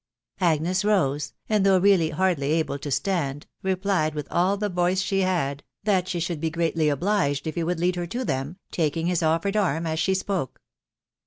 [0.39, 5.19] Agnes rose, and though really hardly able to stand; replied^ with all die voice she
[5.19, 9.05] had, that she should be greatly; obhged if he would lead her to tivem, taking
[9.09, 10.59] hnr offered arm as she spoke.